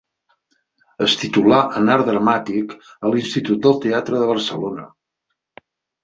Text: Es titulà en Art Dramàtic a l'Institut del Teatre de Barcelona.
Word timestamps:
Es 1.07 1.15
titulà 1.23 1.57
en 1.81 1.91
Art 1.95 2.07
Dramàtic 2.07 2.73
a 2.77 3.11
l'Institut 3.15 3.61
del 3.67 3.77
Teatre 3.83 4.23
de 4.23 4.31
Barcelona. 4.31 4.87